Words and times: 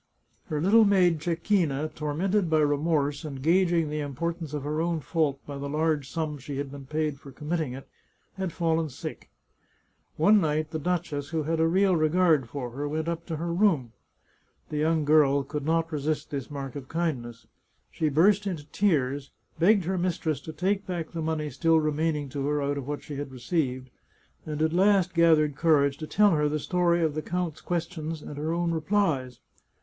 Her 0.47 0.59
little 0.59 0.83
maid 0.83 1.19
Cecchina, 1.21 1.87
tor 1.93 2.15
mented 2.15 2.49
by 2.49 2.57
remorse 2.61 3.23
and 3.23 3.39
gauging 3.39 3.91
the 3.91 3.99
importance 3.99 4.51
of 4.51 4.63
her 4.63 4.81
own 4.81 4.99
fault 4.99 5.39
by 5.45 5.59
the 5.59 5.69
large 5.69 6.09
sum 6.09 6.39
she 6.39 6.57
had 6.57 6.71
been 6.71 6.87
paid 6.87 7.19
for 7.19 7.31
committing 7.31 7.73
it, 7.73 7.87
had 8.33 8.51
fallen 8.51 8.89
sick. 8.89 9.29
One 10.17 10.41
night 10.41 10.71
the 10.71 10.79
duchess, 10.79 11.29
who 11.29 11.43
had 11.43 11.59
a 11.59 11.67
real 11.67 11.95
re 11.95 12.09
gard 12.09 12.49
for 12.49 12.71
her, 12.71 12.87
went 12.89 13.07
up 13.07 13.27
to 13.27 13.35
her 13.35 13.53
room. 13.53 13.91
The 14.69 14.77
young 14.77 15.05
girl 15.05 15.43
could 15.43 15.63
not 15.67 15.91
resist 15.91 16.31
this 16.31 16.49
mark 16.49 16.75
of 16.75 16.87
kindness. 16.87 17.45
She 17.91 18.09
burst 18.09 18.47
into 18.47 18.65
tears, 18.71 19.29
begged 19.59 19.83
her 19.85 19.99
mistress 19.99 20.39
to 20.41 20.51
take 20.51 20.87
back 20.87 21.11
the 21.11 21.21
money 21.21 21.51
still 21.51 21.79
remaining 21.79 22.27
to 22.29 22.47
her 22.47 22.59
out 22.59 22.79
of 22.79 22.87
what 22.87 23.03
she 23.03 23.17
had 23.17 23.31
received, 23.31 23.91
and 24.47 24.63
at 24.63 24.73
last 24.73 25.13
gathered 25.13 25.55
courage 25.55 25.97
to 25.97 26.07
tell 26.07 26.31
her 26.31 26.49
the 26.49 26.57
story 26.57 27.03
of 27.03 27.13
the 27.13 27.21
count's 27.21 27.61
questions 27.61 28.23
and 28.23 28.37
her 28.39 28.51
own 28.51 28.71
replies. 28.71 29.39